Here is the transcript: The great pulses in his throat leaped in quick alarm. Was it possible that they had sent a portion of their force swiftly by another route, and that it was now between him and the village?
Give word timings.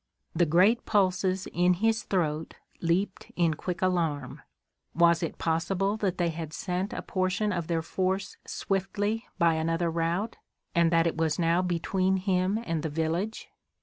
The 0.35 0.47
great 0.47 0.83
pulses 0.87 1.47
in 1.53 1.75
his 1.75 2.01
throat 2.01 2.55
leaped 2.81 3.31
in 3.35 3.53
quick 3.53 3.83
alarm. 3.83 4.41
Was 4.95 5.21
it 5.21 5.37
possible 5.37 5.95
that 5.97 6.17
they 6.17 6.29
had 6.29 6.53
sent 6.53 6.91
a 6.91 7.03
portion 7.03 7.53
of 7.53 7.67
their 7.67 7.83
force 7.83 8.35
swiftly 8.47 9.27
by 9.37 9.53
another 9.53 9.91
route, 9.91 10.37
and 10.73 10.89
that 10.91 11.05
it 11.05 11.17
was 11.17 11.37
now 11.37 11.61
between 11.61 12.17
him 12.17 12.57
and 12.65 12.81
the 12.81 12.89
village? 12.89 13.47